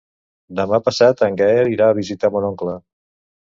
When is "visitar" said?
1.99-2.33